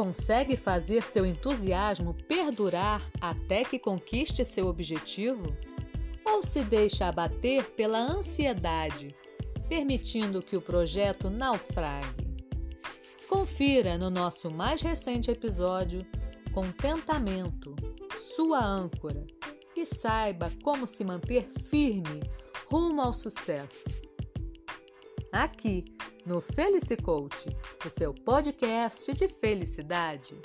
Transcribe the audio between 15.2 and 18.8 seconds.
episódio Contentamento, sua